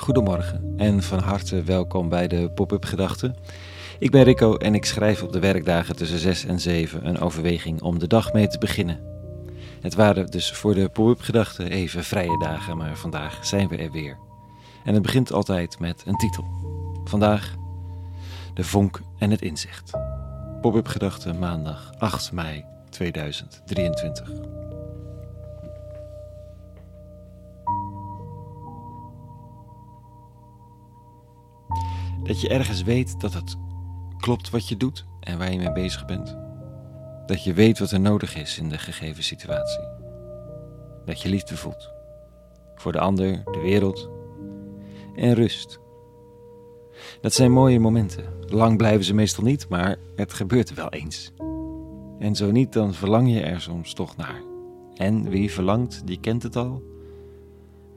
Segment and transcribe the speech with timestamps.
[0.00, 3.36] Goedemorgen en van harte welkom bij de Pop-up Gedachten.
[3.98, 7.82] Ik ben Rico en ik schrijf op de werkdagen tussen 6 en 7 een overweging
[7.82, 9.00] om de dag mee te beginnen.
[9.80, 13.90] Het waren dus voor de Pop-up Gedachten even vrije dagen, maar vandaag zijn we er
[13.90, 14.18] weer.
[14.84, 16.44] En het begint altijd met een titel.
[17.04, 17.54] Vandaag
[18.54, 19.90] De Vonk en het Inzicht.
[20.60, 24.30] Pop-up Gedachten maandag 8 mei 2023.
[32.30, 33.56] Dat je ergens weet dat het
[34.18, 36.36] klopt wat je doet en waar je mee bezig bent.
[37.26, 39.84] Dat je weet wat er nodig is in de gegeven situatie.
[41.04, 41.92] Dat je liefde voelt.
[42.74, 44.10] Voor de ander, de wereld
[45.14, 45.80] en rust.
[47.20, 48.24] Dat zijn mooie momenten.
[48.46, 51.32] Lang blijven ze meestal niet, maar het gebeurt wel eens.
[52.18, 54.42] En zo niet, dan verlang je er soms toch naar.
[54.94, 56.82] En wie verlangt, die kent het al.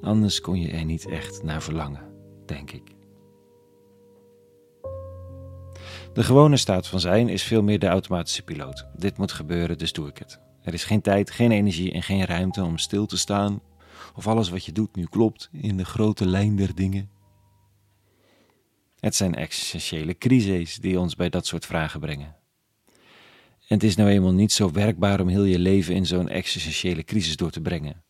[0.00, 2.02] Anders kon je er niet echt naar verlangen,
[2.46, 2.97] denk ik.
[6.18, 8.86] De gewone staat van zijn is veel meer de automatische piloot.
[8.96, 10.40] Dit moet gebeuren, dus doe ik het.
[10.62, 13.60] Er is geen tijd, geen energie en geen ruimte om stil te staan
[14.14, 17.10] of alles wat je doet nu klopt in de grote lijn der dingen.
[19.00, 22.36] Het zijn existentiële crises die ons bij dat soort vragen brengen.
[23.68, 27.04] En het is nou eenmaal niet zo werkbaar om heel je leven in zo'n existentiële
[27.04, 28.02] crisis door te brengen.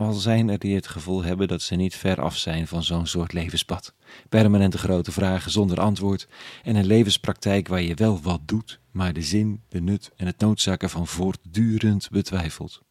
[0.00, 3.06] Al zijn er die het gevoel hebben dat ze niet ver af zijn van zo'n
[3.06, 3.94] soort levenspad.
[4.28, 6.28] Permanente grote vragen zonder antwoord
[6.62, 10.38] en een levenspraktijk waar je wel wat doet, maar de zin, de nut en het
[10.38, 12.82] noodzaken van voortdurend betwijfelt.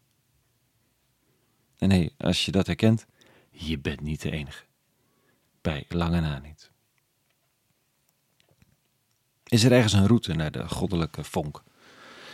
[1.77, 3.05] En nee, als je dat herkent,
[3.51, 4.63] je bent niet de enige.
[5.61, 6.71] Bij lange na niet.
[9.43, 11.63] Is er ergens een route naar de goddelijke vonk?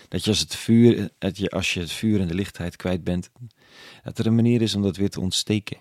[0.07, 3.29] Dat je als, het vuur, je als je het vuur en de lichtheid kwijt bent,
[4.03, 5.77] dat er een manier is om dat weer te ontsteken.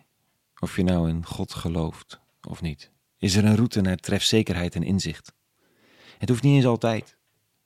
[0.59, 2.91] Of je nou in God gelooft of niet.
[3.19, 5.33] Is er een route naar trefzekerheid en inzicht?
[6.19, 7.17] Het hoeft niet eens altijd.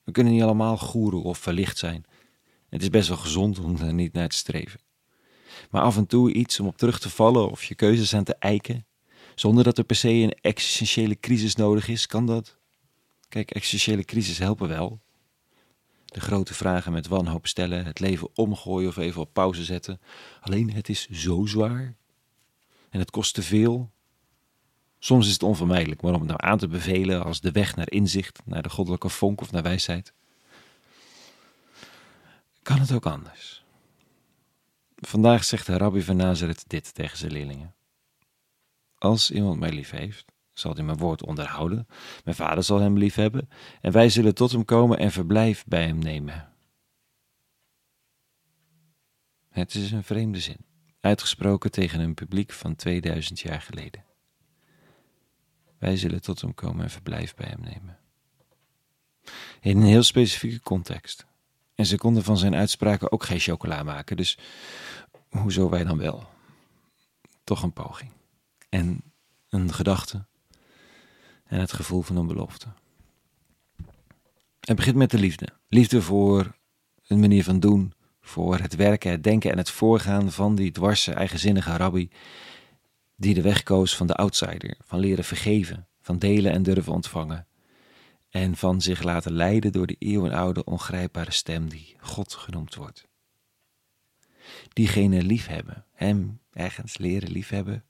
[0.04, 2.04] We kunnen niet allemaal goeren of verlicht zijn.
[2.68, 4.80] Het is best wel gezond om er niet naar te streven.
[5.70, 8.34] Maar af en toe iets om op terug te vallen of je keuzes aan te
[8.34, 8.86] eiken,
[9.34, 12.56] zonder dat er per se een existentiële crisis nodig is, kan dat.
[13.28, 15.00] Kijk, existentiële crisis helpen wel,
[16.08, 20.00] de grote vragen met wanhoop stellen, het leven omgooien of even op pauze zetten.
[20.40, 21.94] Alleen het is zo zwaar
[22.90, 23.90] en het kost te veel.
[24.98, 27.90] Soms is het onvermijdelijk, maar om het nou aan te bevelen als de weg naar
[27.90, 30.12] inzicht, naar de goddelijke vonk of naar wijsheid,
[32.62, 33.64] kan het ook anders.
[34.96, 37.74] Vandaag zegt de rabbi van Nazareth dit tegen zijn leerlingen.
[38.98, 40.24] Als iemand mij lief heeft,
[40.58, 41.86] zal hij mijn woord onderhouden.
[42.24, 43.48] Mijn vader zal hem lief hebben
[43.80, 46.52] en wij zullen tot hem komen en verblijf bij hem nemen.
[49.48, 50.64] Het is een vreemde zin,
[51.00, 54.04] uitgesproken tegen een publiek van 2000 jaar geleden.
[55.78, 57.98] Wij zullen tot hem komen en verblijf bij hem nemen.
[59.60, 61.26] In een heel specifieke context.
[61.74, 64.38] En ze konden van zijn uitspraken ook geen chocola maken, dus
[65.28, 66.28] hoezo wij dan wel?
[67.44, 68.10] Toch een poging.
[68.68, 69.02] En
[69.48, 70.26] een gedachte
[71.48, 72.66] en het gevoel van een belofte.
[74.60, 75.48] Het begint met de liefde.
[75.68, 76.56] Liefde voor
[77.06, 81.12] een manier van doen, voor het werken, het denken en het voorgaan van die dwarse,
[81.12, 82.10] eigenzinnige rabbi,
[83.16, 87.46] die de weg koos van de outsider, van leren vergeven, van delen en durven ontvangen,
[88.28, 93.06] en van zich laten leiden door de eeuwenoude, ongrijpbare stem die God genoemd wordt.
[94.72, 97.84] Diegene liefhebben, hem ergens leren liefhebben,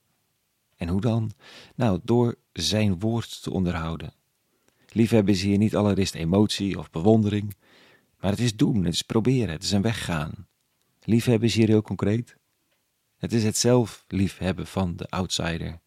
[0.79, 1.33] en hoe dan?
[1.75, 4.13] Nou, door zijn woord te onderhouden.
[4.89, 7.57] Liefhebben is hier niet allereerst emotie of bewondering,
[8.21, 10.47] maar het is doen, het is proberen, het is een weggaan.
[11.03, 12.37] Liefhebben is hier heel concreet.
[13.17, 15.81] Het is het zelf liefhebben van de outsider.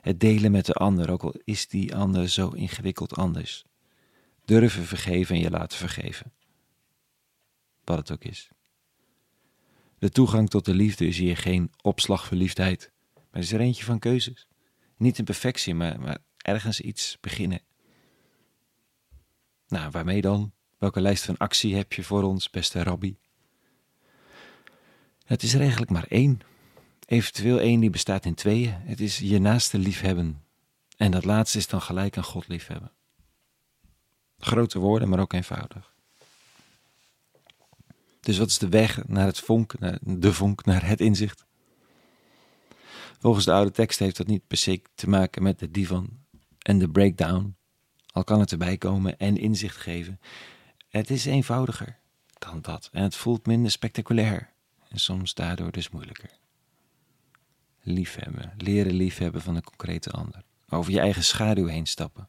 [0.00, 3.64] Het delen met de ander, ook al is die ander zo ingewikkeld anders.
[4.44, 6.32] Durven vergeven en je laten vergeven.
[7.84, 8.48] Wat het ook is.
[9.98, 12.92] De toegang tot de liefde is hier geen opslagverliefdheid,
[13.30, 14.46] maar het is er eentje van keuzes.
[14.96, 17.60] Niet een perfectie, maar, maar ergens iets beginnen.
[19.68, 20.52] Nou, waarmee dan?
[20.78, 23.18] Welke lijst van actie heb je voor ons, beste Rabbi?
[25.24, 26.40] Het is er eigenlijk maar één.
[27.06, 28.72] Eventueel één die bestaat in tweeën.
[28.72, 30.42] Het is je naaste liefhebben.
[30.96, 32.92] En dat laatste is dan gelijk aan God liefhebben.
[34.38, 35.92] Grote woorden, maar ook eenvoudig.
[38.20, 41.46] Dus wat is de weg naar het vonk, naar de vonk, naar het inzicht?
[43.18, 46.08] Volgens de oude tekst heeft dat niet per se te maken met de divan
[46.58, 47.56] en de breakdown,
[48.12, 50.20] al kan het erbij komen en inzicht geven.
[50.88, 51.98] Het is eenvoudiger
[52.38, 54.52] dan dat en het voelt minder spectaculair
[54.88, 56.30] en soms daardoor dus moeilijker.
[57.82, 58.52] liefhebben.
[58.56, 60.42] Leren liefhebben van een concrete ander.
[60.68, 62.28] Over je eigen schaduw heen stappen.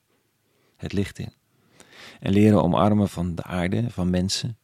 [0.76, 1.34] Het licht in.
[2.20, 4.58] En leren omarmen van de aarde, van mensen.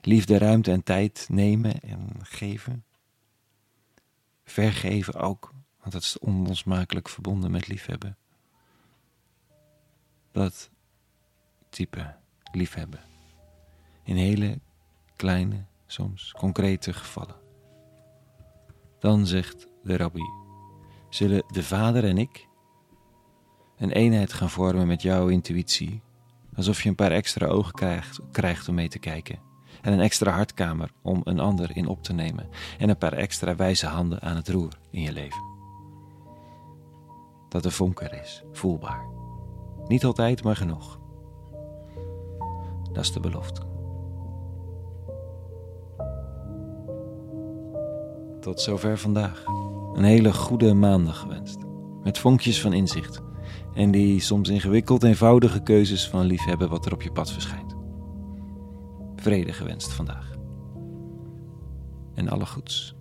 [0.00, 2.84] Liefde, ruimte en tijd nemen en geven.
[4.44, 8.16] Vergeven ook, want dat is onlosmakelijk verbonden met liefhebben.
[10.32, 10.70] Dat
[11.68, 12.16] type
[12.52, 13.00] liefhebben.
[14.02, 14.60] In hele
[15.16, 17.36] kleine, soms concrete gevallen.
[18.98, 20.24] Dan zegt de rabbi,
[21.08, 22.48] zullen de vader en ik
[23.76, 26.02] een eenheid gaan vormen met jouw intuïtie,
[26.54, 29.38] alsof je een paar extra ogen krijgt, krijgt om mee te kijken,
[29.80, 32.48] en een extra hartkamer om een ander in op te nemen,
[32.78, 35.59] en een paar extra wijze handen aan het roer in je leven.
[37.50, 39.08] Dat de vonk er is, voelbaar.
[39.86, 40.98] Niet altijd, maar genoeg.
[42.92, 43.60] Dat is de belofte.
[48.40, 49.44] Tot zover vandaag.
[49.94, 51.58] Een hele goede maandag gewenst.
[52.02, 53.20] Met vonkjes van inzicht.
[53.74, 57.76] En die soms ingewikkeld eenvoudige keuzes van liefhebben wat er op je pad verschijnt.
[59.16, 60.34] Vrede gewenst vandaag.
[62.14, 62.99] En alle goeds.